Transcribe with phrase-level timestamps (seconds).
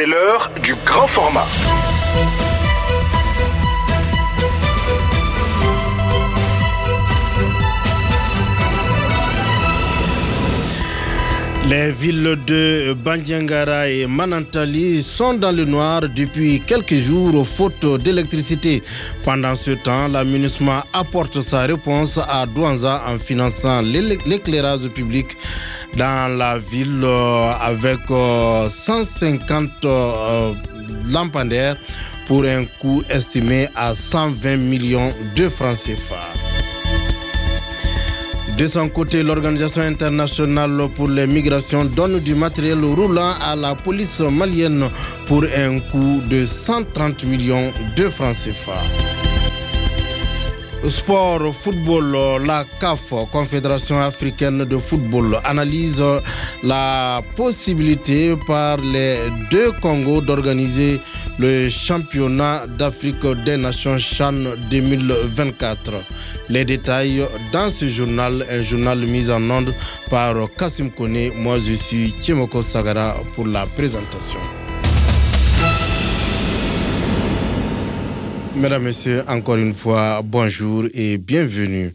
[0.00, 1.46] C'est l'heure du grand format.
[11.70, 18.82] Les villes de Bandiangara et Manantali sont dans le noir depuis quelques jours faute d'électricité.
[19.22, 25.26] Pendant ce temps, l'aménagement apporte sa réponse à Douanza en finançant l'éclairage public
[25.96, 30.54] dans la ville euh, avec 150 euh, euh,
[31.08, 31.76] lampadaires
[32.26, 36.39] pour un coût estimé à 120 millions de francs CFA.
[38.60, 44.20] De son côté, l'Organisation internationale pour les migrations donne du matériel roulant à la police
[44.20, 44.86] malienne
[45.26, 48.74] pour un coût de 130 millions de francs CFA.
[50.86, 56.02] Sport, football, la CAF, Confédération africaine de football, analyse
[56.62, 61.00] la possibilité par les deux Congos d'organiser
[61.40, 64.34] le championnat d'Afrique des Nations Chan
[64.70, 65.92] 2024.
[66.50, 69.72] Les détails dans ce journal, un journal mis en onde
[70.10, 71.30] par Kassim Kone.
[71.36, 74.38] Moi, je suis Tiemoko Sagara pour la présentation.
[78.54, 81.94] Mesdames, Messieurs, encore une fois, bonjour et bienvenue.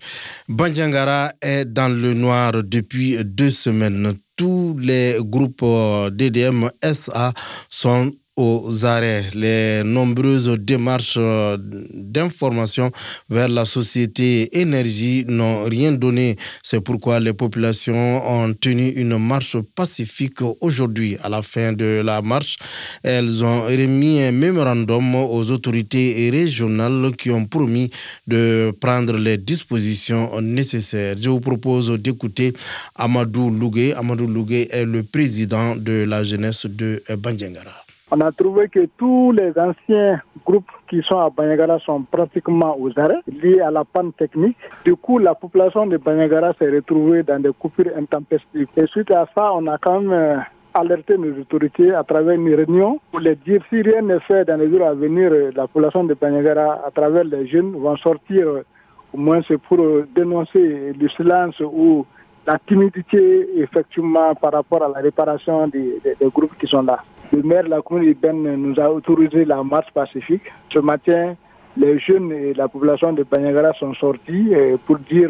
[0.50, 4.16] Bandiangara est dans le noir depuis deux semaines.
[4.36, 5.64] Tous les groupes
[6.12, 7.31] DDM SA
[7.69, 9.25] sont aux arrêts.
[9.33, 11.58] Les nombreuses démarches euh,
[11.94, 12.91] d'information
[13.30, 16.36] vers la société énergie n'ont rien donné.
[16.61, 17.95] C'est pourquoi les populations
[18.28, 21.17] ont tenu une marche pacifique aujourd'hui.
[21.23, 22.58] À la fin de la marche,
[23.03, 27.89] elles ont remis un mémorandum aux autorités régionales qui ont promis
[28.28, 31.16] de prendre les dispositions nécessaires.
[31.22, 32.53] Je vous propose d'écouter
[32.95, 33.94] Amadou Lougué.
[33.94, 37.84] Amadou Lougué est le président de la jeunesse de Bandjangara.
[38.17, 42.97] On a trouvé que tous les anciens groupes qui sont à Banyagara sont pratiquement aux
[42.97, 44.55] arrêts, liés à la panne technique.
[44.85, 48.69] Du coup, la population de Banyagara s'est retrouvée dans des coupures intempestives.
[48.78, 50.38] Et suite à ça, on a quand même euh,
[50.73, 54.61] alerté nos autorités à travers une réunion pour les dire si rien n'est fait dans
[54.61, 58.47] les jours à venir, euh, la population de Banyagara, à travers les jeunes, vont sortir
[58.47, 58.66] euh,
[59.13, 59.79] au moins c'est pour
[60.16, 62.06] dénoncer le silence ou
[62.45, 66.00] la timidité effectivement par rapport à la réparation des
[66.33, 67.03] groupes qui sont là.
[67.31, 70.44] Le maire de la commune urbaine nous a autorisé la marche pacifique.
[70.72, 71.35] Ce matin,
[71.75, 75.29] les jeunes et la population de Banyagara sont sortis euh, pour dire,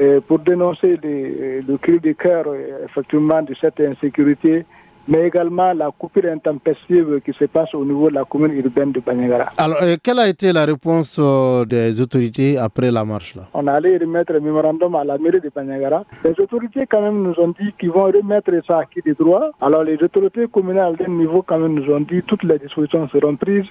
[0.00, 2.46] euh, pour dénoncer le cri de cœur
[2.84, 4.64] effectivement de cette insécurité
[5.08, 9.00] mais également la coupure intempestive qui se passe au niveau de la commune urbaine de
[9.00, 9.46] Banyagara.
[9.56, 13.42] Alors, euh, quelle a été la réponse euh, des autorités après la marche là?
[13.54, 16.04] On allait remettre un mémorandum à la mairie de Banyagara.
[16.24, 19.50] Les autorités quand même nous ont dit qu'ils vont remettre ça à qui des droits.
[19.60, 23.08] Alors les autorités communales d'un niveau quand même nous ont dit que toutes les dispositions
[23.08, 23.66] seront prises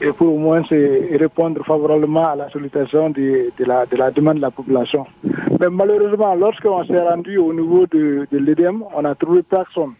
[0.00, 4.42] et pour au moins répondre favorablement à la sollicitation de, la, de, la, demande de
[4.42, 5.06] la population.
[5.58, 9.92] Mais malheureusement, lorsqu'on s'est rendu au niveau de, de l'EDM, on a trouvé personne.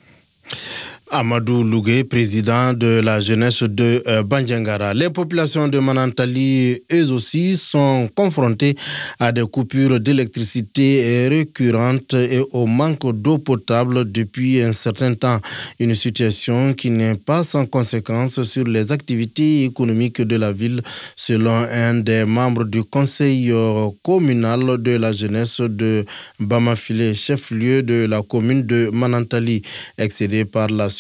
[1.10, 4.92] Amadou Lougué, président de la jeunesse de euh, Bandiangara.
[4.92, 8.76] Les populations de Manantali, eux aussi, sont confrontées
[9.18, 15.40] à des coupures d'électricité récurrentes et au manque d'eau potable depuis un certain temps.
[15.80, 20.82] Une situation qui n'est pas sans conséquence sur les activités économiques de la ville,
[21.16, 26.04] selon un des membres du conseil euh, communal de la jeunesse de
[26.38, 29.62] Bamafile, chef-lieu de la commune de Manantali,
[29.96, 30.90] excédé par la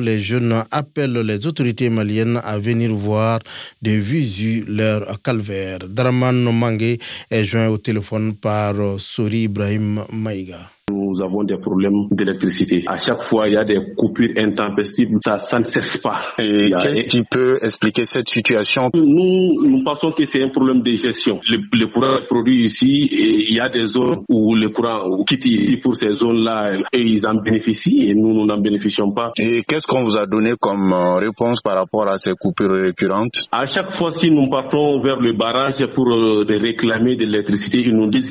[0.00, 3.40] les jeunes appellent les autorités maliennes à venir voir
[3.80, 5.78] de visu leur calvaire.
[5.88, 6.98] Draman Mangé
[7.30, 12.82] est joint au téléphone par Sori Ibrahim Maïga nous avons des problèmes d'électricité.
[12.86, 16.20] À chaque fois, il y a des coupures intempestives, ça, ça ne cesse pas.
[16.40, 18.90] Et qu'est-ce qui peut expliquer cette situation?
[18.94, 21.40] Nous, nous pensons que c'est un problème de gestion.
[21.48, 25.46] Le, courant est produit ici et il y a des zones où le courant quitte
[25.46, 29.30] ici pour ces zones-là et ils en bénéficient et nous, nous n'en bénéficions pas.
[29.38, 33.46] Et qu'est-ce qu'on vous a donné comme euh, réponse par rapport à ces coupures récurrentes?
[33.52, 37.94] À chaque fois, si nous partons vers le barrage pour euh, réclamer de l'électricité, ils
[37.94, 38.30] nous disent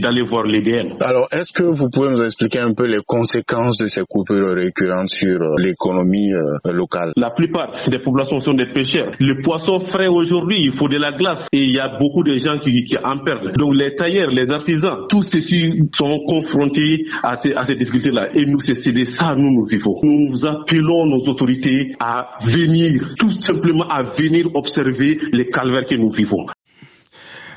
[0.00, 0.96] d'aller voir l'EDM.
[1.00, 5.10] Alors, est-ce que vous pouvez nous expliquer un peu les conséquences de ces coupures récurrentes
[5.10, 7.12] sur euh, l'économie euh, locale?
[7.16, 9.12] La plupart des populations sont des pêcheurs.
[9.18, 12.36] Le poisson frais aujourd'hui, il faut de la glace et il y a beaucoup de
[12.36, 13.56] gens qui, en perdent.
[13.56, 18.28] Donc les tailleurs, les artisans, tous ceux-ci sont confrontés à ces, à ces difficultés-là.
[18.34, 19.98] Et nous, c'est de ça, nous, nous vivons.
[20.02, 26.10] Nous appelons nos autorités à venir, tout simplement à venir observer les calvaires que nous
[26.10, 26.46] vivons.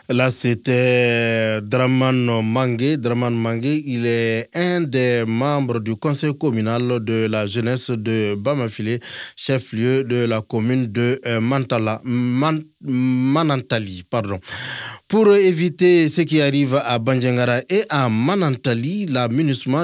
[0.10, 2.96] Là, c'était Draman Mangé.
[2.96, 9.02] Draman Mangé, il est un des membres du conseil communal de la jeunesse de Bamafilé,
[9.36, 12.64] chef-lieu de la commune de euh, Manantali.
[15.08, 19.30] Pour éviter ce qui arrive à Banjangara et à Manantali, la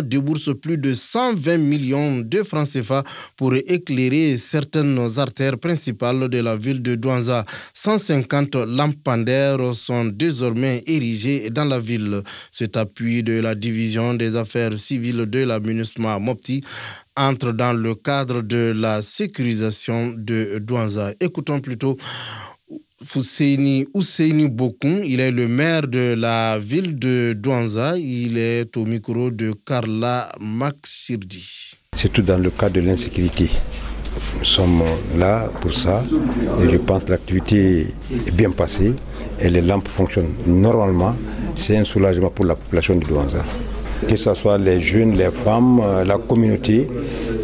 [0.01, 3.05] débourse plus de 120 millions de francs CFA
[3.37, 7.45] pour éclairer certaines artères principales de la ville de Douanza.
[7.73, 12.21] 150 lampadaires sont désormais érigées dans la ville.
[12.51, 15.61] Cet appui de la division des affaires civiles de la
[16.19, 16.65] Mopti
[17.15, 21.13] entre dans le cadre de la sécurisation de Douanza.
[21.21, 21.97] Écoutons plutôt
[23.05, 27.97] Fousseini Ousseini Bokoun, il est le maire de la ville de Douanza.
[27.97, 31.45] Il est au micro de Carla Maxirdi.
[31.95, 33.49] C'est tout dans le cadre de l'insécurité.
[34.39, 34.83] Nous sommes
[35.17, 36.03] là pour ça
[36.61, 37.87] et je pense que l'activité
[38.27, 38.93] est bien passée
[39.39, 41.15] et les lampes fonctionnent normalement.
[41.55, 43.43] C'est un soulagement pour la population de Douanza.
[44.07, 46.89] Que ce soit les jeunes, les femmes, euh, la communauté,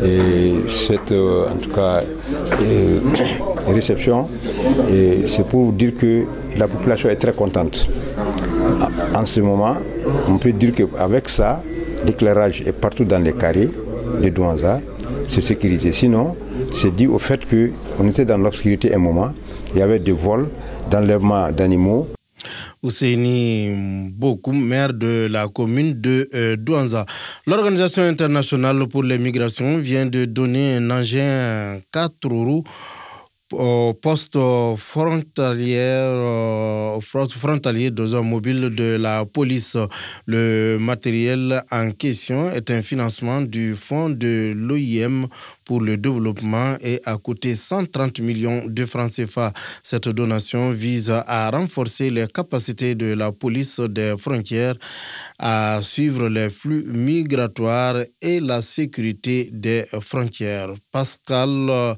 [0.04, 2.01] et cette, euh, en tout cas,
[2.62, 3.00] euh,
[3.68, 4.25] réception,
[5.28, 6.25] c'est pour dire que
[6.57, 7.88] la population est très contente.
[9.16, 9.75] En ce moment,
[10.28, 11.62] on peut dire qu'avec ça,
[12.06, 13.69] l'éclairage est partout dans les carrés
[14.22, 14.80] de Douanza,
[15.28, 15.92] c'est sécurisé.
[15.92, 16.36] Sinon,
[16.72, 19.31] c'est dû au fait qu'on était dans l'obscurité un moment,
[19.74, 20.50] il y avait des vols,
[20.90, 22.07] d'enlèvement d'animaux.
[22.81, 27.06] Ousseini Bokoum, maire de la commune de euh, Douanza.
[27.46, 32.64] L'Organisation internationale pour les migrations vient de donner un engin 4 roues
[33.54, 34.38] au poste
[34.78, 39.78] frontalier, euh, frontalier dans un mobile de la police.
[40.25, 45.28] Le matériel en question est un financement du fonds de l'OIM
[45.66, 49.54] pour le développement et a coûté 130 millions de francs CFA.
[49.84, 54.75] Cette donation vise à renforcer les capacités de la police des frontières
[55.38, 60.72] à suivre les flux migratoires et la sécurité des frontières.
[60.92, 61.98] Pascal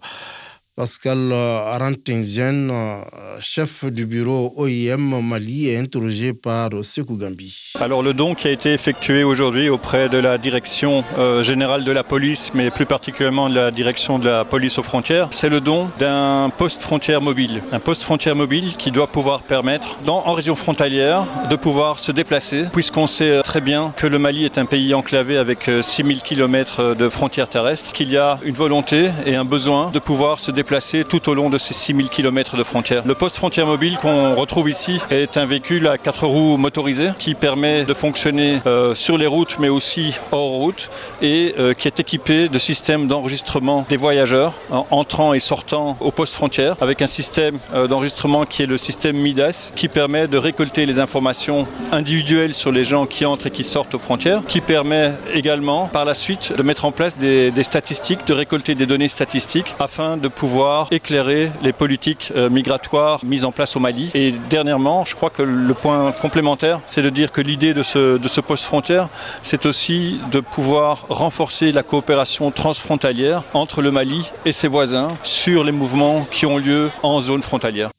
[0.74, 3.02] Pascal Rantingen, euh,
[3.42, 7.74] chef du bureau OIM Mali, est interrogé par Sekou Gambi.
[7.82, 11.92] Alors le don qui a été effectué aujourd'hui auprès de la direction euh, générale de
[11.92, 15.60] la police, mais plus particulièrement de la direction de la police aux frontières, c'est le
[15.60, 17.62] don d'un poste frontière mobile.
[17.74, 22.14] Un poste frontière mobile qui doit pouvoir permettre, dans, en région frontalière, de pouvoir se
[22.14, 26.22] déplacer, puisqu'on sait très bien que le Mali est un pays enclavé avec 6000 euh,
[26.22, 30.52] km de frontières terrestres, qu'il y a une volonté et un besoin de pouvoir se
[30.52, 33.02] déplacer déplacé tout au long de ces 6000 km de frontières.
[33.04, 37.34] Le poste frontière mobile qu'on retrouve ici est un véhicule à quatre roues motorisées qui
[37.34, 42.00] permet de fonctionner euh, sur les routes mais aussi hors route et euh, qui est
[42.00, 44.54] équipé de systèmes d'enregistrement des voyageurs
[44.92, 49.18] entrant et sortant au poste frontière avec un système euh, d'enregistrement qui est le système
[49.18, 53.64] MIDAS qui permet de récolter les informations individuelles sur les gens qui entrent et qui
[53.64, 58.28] sortent aux frontières, qui permet également par la suite de mettre en place des statistiques,
[58.28, 60.51] de récolter des données statistiques afin de pouvoir
[60.92, 64.10] éclairer les politiques euh, migratoires mises en place au Mali.
[64.14, 68.18] Et dernièrement, je crois que le point complémentaire, c'est de dire que l'idée de ce,
[68.18, 69.10] de ce poste frontière,
[69.42, 75.64] c'est aussi de pouvoir renforcer la coopération transfrontalière entre le Mali et ses voisins sur
[75.64, 77.90] les mouvements qui ont lieu en zone frontalière.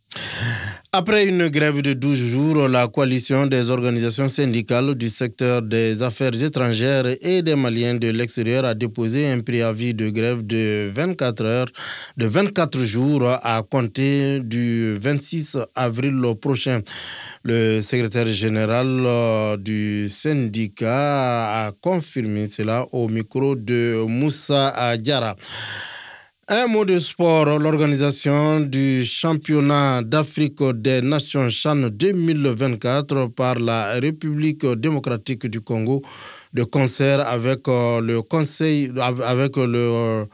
[0.95, 6.35] Après une grève de 12 jours, la coalition des organisations syndicales du secteur des affaires
[6.35, 11.69] étrangères et des Maliens de l'extérieur a déposé un préavis de grève de 24 heures,
[12.19, 16.83] de 24 jours à compter du 26 avril prochain.
[17.43, 25.37] Le secrétaire général euh, du syndicat a confirmé cela au micro de Moussa Diara.
[26.55, 34.67] Un mot de sport, l'organisation du championnat d'Afrique des Nations Chan 2024 par la République
[34.67, 36.03] démocratique du Congo,
[36.53, 40.25] de concert avec euh, le Conseil, avec le euh,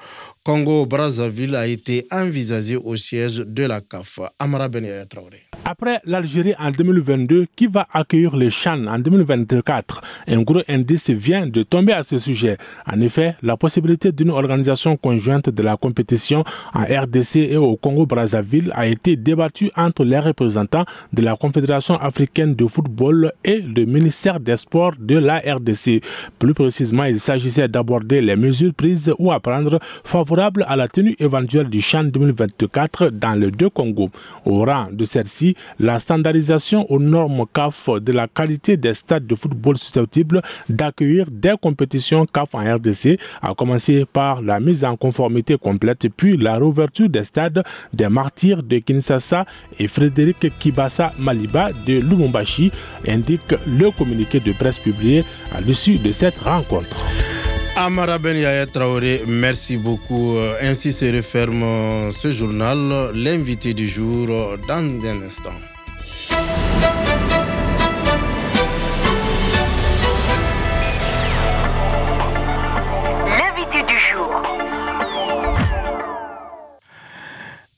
[0.42, 4.18] Congo-Brazzaville a été envisagé au siège de la CAF.
[4.40, 4.68] Amara
[5.08, 5.47] Traoré.
[5.64, 11.46] Après l'Algérie en 2022 qui va accueillir les Chan en 2024, un gros indice vient
[11.46, 12.56] de tomber à ce sujet.
[12.90, 18.72] En effet, la possibilité d'une organisation conjointe de la compétition en RDC et au Congo-Brazzaville
[18.74, 24.40] a été débattue entre les représentants de la Confédération africaine de football et le ministère
[24.40, 26.02] des Sports de la RDC.
[26.38, 31.14] Plus précisément, il s'agissait d'aborder les mesures prises ou à prendre favorables à la tenue
[31.18, 34.10] éventuelle du Chan 2024 dans le deux Congo.
[34.44, 35.47] Au rang de celle-ci,
[35.78, 41.54] la standardisation aux normes CAF de la qualité des stades de football susceptibles d'accueillir des
[41.60, 47.08] compétitions CAF en RDC, à commencer par la mise en conformité complète, puis la réouverture
[47.08, 47.62] des stades
[47.92, 49.44] des martyrs de Kinshasa
[49.78, 52.70] et Frédéric Kibasa Maliba de Lumumbashi,
[53.06, 55.24] indique le communiqué de presse publié
[55.54, 57.04] à l'issue de cette rencontre.
[57.80, 60.36] Amara Ben Yaya Traoré, merci beaucoup.
[60.60, 63.12] Ainsi se referme ce journal.
[63.14, 64.26] L'invité du jour
[64.66, 65.54] dans un instant.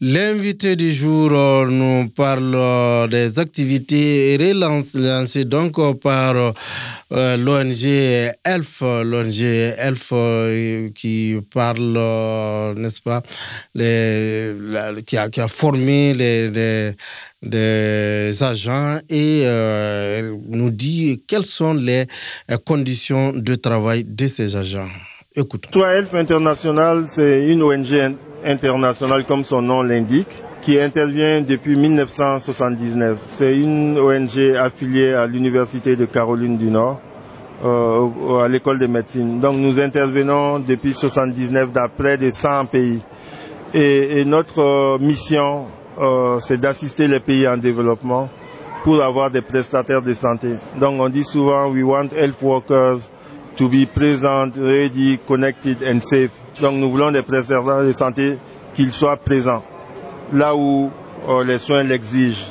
[0.02, 1.30] L'invité du jour
[1.66, 6.32] nous parle des activités relancées donc par
[7.10, 10.12] l'ONG ELF, l'ONG ELF
[10.94, 11.98] qui parle,
[12.78, 13.22] n'est-ce pas,
[15.04, 16.94] qui, a, formé les,
[17.42, 22.06] des agents et euh, nous dit quelles sont les
[22.64, 24.88] conditions de travail de ces agents.
[25.70, 30.28] Toi, ELF International, c'est une ONG internationale comme son nom l'indique,
[30.62, 33.18] qui intervient depuis 1979.
[33.28, 37.00] C'est une ONG affiliée à l'Université de Caroline du Nord,
[37.64, 39.40] euh, à l'école de médecine.
[39.40, 43.00] Donc nous intervenons depuis 1979 dans près de 100 pays.
[43.72, 45.66] Et, notre euh, mission,
[45.98, 48.28] euh, c'est d'assister les pays en développement
[48.84, 50.54] pour avoir des prestataires de santé.
[50.78, 52.98] Donc on dit souvent, we want health workers
[53.56, 56.30] to be present, ready, connected and safe.
[56.60, 58.38] Donc nous voulons des prestataires de santé
[58.74, 59.62] qu'ils soient présents
[60.32, 60.90] là où
[61.28, 62.46] euh, les soins l'exigent.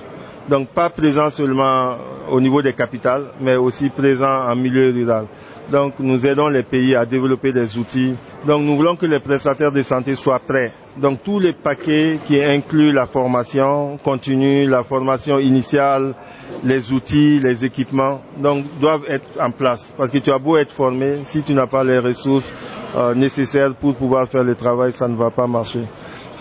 [0.50, 1.96] Donc pas présents seulement
[2.29, 5.25] au niveau des capitales, mais aussi présents en milieu rural.
[5.72, 8.16] Donc nous aidons les pays à développer des outils.
[8.48, 10.72] Donc nous voulons que les prestataires de santé soient prêts.
[10.98, 16.16] Donc tous les paquets qui incluent la formation continue, la formation initiale,
[16.64, 19.92] les outils, les équipements, donc doivent être en place.
[19.98, 22.52] Parce que tu as beau être formé, si tu n'as pas les ressources
[22.96, 25.82] euh, nécessaires pour pouvoir faire le travail, ça ne va pas marcher.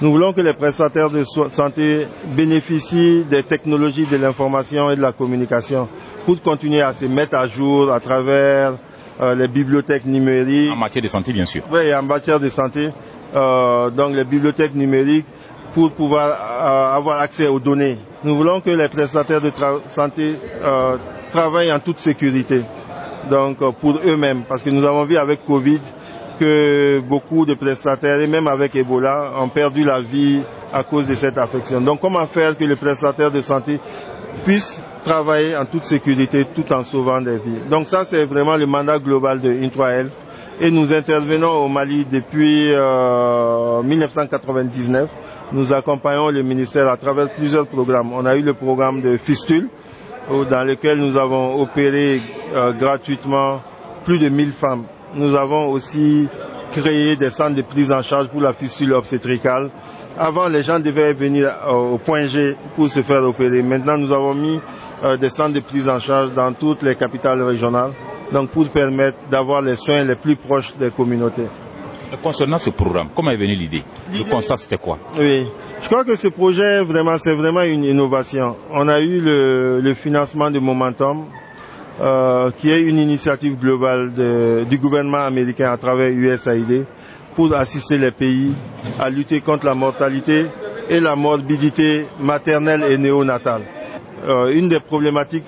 [0.00, 2.06] Nous voulons que les prestataires de santé
[2.36, 5.88] bénéficient des technologies de l'information et de la communication
[6.24, 8.74] pour continuer à se mettre à jour à travers
[9.20, 10.72] euh, les bibliothèques numériques.
[10.72, 11.62] En matière de santé, bien sûr.
[11.70, 12.90] Oui, en matière de santé.
[13.34, 15.26] Euh, donc les bibliothèques numériques
[15.74, 17.98] pour pouvoir euh, avoir accès aux données.
[18.24, 19.52] Nous voulons que les prestataires de
[19.88, 20.96] santé euh,
[21.30, 22.62] travaillent en toute sécurité,
[23.30, 25.80] donc pour eux-mêmes, parce que nous avons vu avec Covid
[26.38, 31.14] que beaucoup de prestataires, et même avec Ebola, ont perdu la vie à cause de
[31.14, 31.80] cette affection.
[31.82, 33.78] Donc comment faire que les prestataires de santé
[34.44, 37.60] puissent travailler en toute sécurité tout en sauvant des vies.
[37.70, 40.06] Donc ça, c'est vraiment le mandat global de In3L.
[40.60, 45.08] Et nous intervenons au Mali depuis euh, 1999.
[45.52, 48.12] Nous accompagnons le ministère à travers plusieurs programmes.
[48.12, 49.68] On a eu le programme de Fistule,
[50.28, 52.20] dans lequel nous avons opéré
[52.54, 53.60] euh, gratuitement
[54.04, 54.84] plus de 1000 femmes.
[55.14, 56.28] Nous avons aussi
[56.72, 59.70] créé des centres de prise en charge pour la fistule obstétricale.
[60.18, 63.62] Avant, les gens devaient venir au point G pour se faire opérer.
[63.62, 64.60] Maintenant, nous avons mis euh,
[65.20, 67.92] des centres de prise en charge dans toutes les capitales régionales,
[68.32, 71.46] donc pour permettre d'avoir les soins les plus proches des communautés.
[72.22, 73.82] Concernant ce programme, comment est venue l'idée?
[74.12, 74.98] Le constat, c'était quoi?
[75.18, 75.46] Oui,
[75.82, 78.56] je crois que ce projet, vraiment, c'est vraiment une innovation.
[78.72, 81.26] On a eu le, le financement de Momentum,
[82.00, 86.86] euh, qui est une initiative globale de, du gouvernement américain à travers USAID
[87.36, 88.52] pour assister les pays
[88.98, 90.46] à lutter contre la mortalité
[90.88, 93.62] et la morbidité maternelle et néonatale.
[94.26, 95.46] Euh, une des problématiques,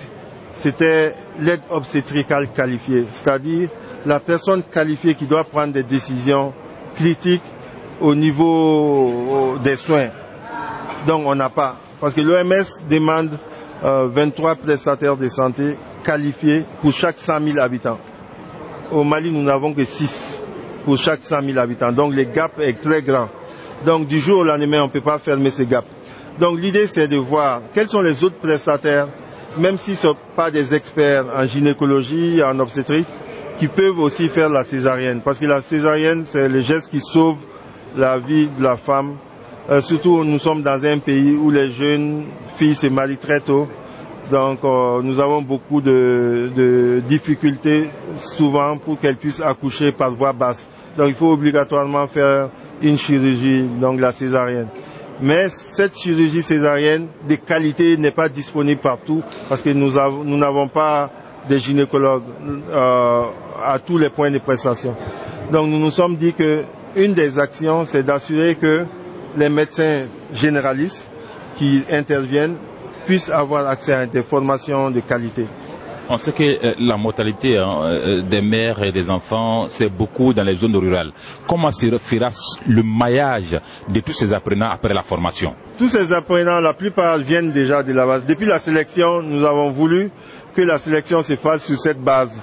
[0.54, 3.68] c'était l'aide obstétricale qualifiée, c'est-à-dire
[4.06, 6.52] la personne qualifiée qui doit prendre des décisions
[6.94, 7.42] critiques
[8.00, 10.08] au niveau des soins.
[11.06, 13.30] Donc on n'a pas, parce que l'OMS demande
[13.84, 17.98] euh, 23 prestataires de santé qualifiés pour chaque 100 000 habitants.
[18.92, 20.40] Au Mali, nous n'avons que 6
[20.84, 21.92] pour chaque 100 000 habitants.
[21.92, 23.28] Donc le gap est très grand.
[23.84, 25.84] Donc du jour au lendemain, on ne peut pas fermer ce gap.
[26.40, 29.08] Donc l'idée, c'est de voir quels sont les autres prestataires,
[29.58, 33.06] même s'ils ne sont pas des experts en gynécologie, en obstétrique,
[33.58, 35.20] qui peuvent aussi faire la césarienne.
[35.22, 37.36] Parce que la césarienne, c'est le geste qui sauve
[37.94, 39.16] la vie de la femme.
[39.68, 42.24] Euh, surtout, nous sommes dans un pays où les jeunes
[42.56, 43.68] filles se marient très tôt.
[44.30, 50.32] Donc, euh, nous avons beaucoup de, de difficultés souvent pour qu'elles puissent accoucher par voie
[50.32, 50.66] basse.
[50.96, 52.48] Donc, il faut obligatoirement faire
[52.80, 54.68] une chirurgie, donc la césarienne.
[55.22, 61.10] Mais cette chirurgie césarienne de qualité n'est pas disponible partout parce que nous n'avons pas
[61.48, 62.22] des gynécologues
[62.70, 63.24] euh,
[63.62, 64.94] à tous les points de prestation.
[65.52, 66.62] Donc nous nous sommes dit que
[66.96, 68.84] une des actions, c'est d'assurer que
[69.36, 71.08] les médecins généralistes
[71.56, 72.56] qui interviennent
[73.06, 75.46] puissent avoir accès à des formations de qualité.
[76.12, 80.34] On sait que euh, la mortalité hein, euh, des mères et des enfants, c'est beaucoup
[80.34, 81.12] dans les zones rurales.
[81.46, 82.30] Comment se fera
[82.66, 83.56] le maillage
[83.88, 85.54] de tous ces apprenants après la formation?
[85.78, 88.26] Tous ces apprenants, la plupart viennent déjà de la base.
[88.26, 90.10] Depuis la sélection, nous avons voulu
[90.56, 92.42] que la sélection se fasse sur cette base.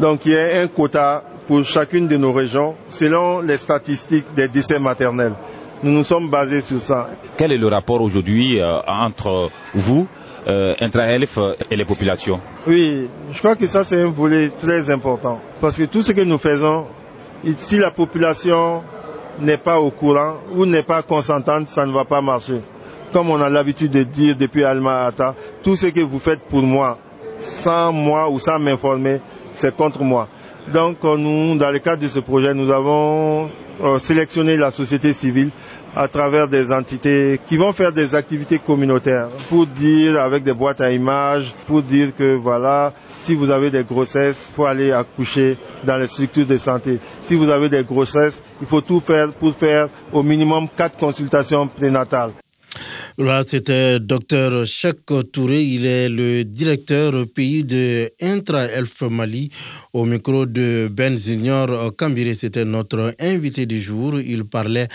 [0.00, 4.48] Donc il y a un quota pour chacune de nos régions selon les statistiques des
[4.48, 5.34] décès maternels.
[5.82, 7.10] Nous nous sommes basés sur ça.
[7.36, 10.08] Quel est le rapport aujourd'hui euh, entre vous
[10.46, 11.38] euh, intra-ELF
[11.70, 15.40] et les populations Oui, je crois que ça c'est un volet très important.
[15.60, 16.86] Parce que tout ce que nous faisons,
[17.56, 18.82] si la population
[19.40, 22.60] n'est pas au courant ou n'est pas consentante, ça ne va pas marcher.
[23.12, 26.62] Comme on a l'habitude de dire depuis Alma Ata, tout ce que vous faites pour
[26.62, 26.98] moi,
[27.40, 29.20] sans moi ou sans m'informer,
[29.52, 30.28] c'est contre moi.
[30.72, 33.50] Donc nous, dans le cadre de ce projet, nous avons
[33.82, 35.50] euh, sélectionné la société civile
[35.96, 40.80] à travers des entités qui vont faire des activités communautaires pour dire avec des boîtes
[40.80, 45.56] à images, pour dire que voilà, si vous avez des grossesses, il faut aller accoucher
[45.84, 46.98] dans les structures de santé.
[47.22, 51.66] Si vous avez des grossesses, il faut tout faire pour faire au minimum quatre consultations
[51.68, 52.32] prénatales.
[53.16, 55.62] Là, c'était Dr Chek Touré.
[55.62, 59.52] Il est le directeur pays de Intra Elf Mali.
[59.92, 64.18] Au micro de Ben Junior Kambire, c'était notre invité du jour.
[64.18, 64.88] Il parlait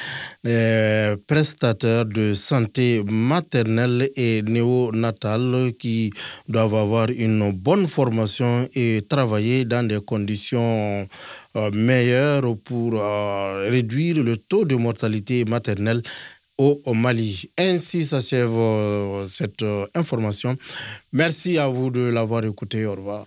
[0.44, 6.12] des prestataires de santé maternelle et néonatale qui
[6.50, 11.08] doivent avoir une bonne formation et travailler dans des conditions
[11.56, 16.02] euh, meilleures pour euh, réduire le taux de mortalité maternelle
[16.60, 17.50] au Mali.
[17.58, 18.52] Ainsi s'achève
[19.26, 20.58] cette information.
[21.14, 22.86] Merci à vous de l'avoir écouté.
[22.86, 23.26] Au revoir.